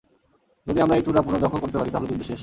যদি 0.67 0.79
আমরা 0.81 0.95
এই 0.97 1.03
চূড়া 1.05 1.21
পুনর্দখল 1.21 1.59
করতে 1.61 1.77
পারি 1.77 1.89
তাহলে 1.91 2.07
যুদ্ধ 2.09 2.23
শেষ! 2.23 2.39